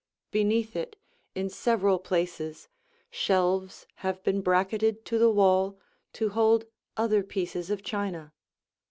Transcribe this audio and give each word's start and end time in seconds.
Beneath 0.31 0.75
it, 0.75 0.95
in 1.35 1.47
several 1.47 1.99
places, 1.99 2.67
shelves 3.11 3.85
have 3.97 4.23
been 4.23 4.41
bracketed 4.41 5.05
to 5.05 5.19
the 5.19 5.29
wall 5.29 5.77
to 6.13 6.29
hold 6.29 6.65
other 6.97 7.21
pieces 7.21 7.69
of 7.69 7.83
china. 7.83 8.33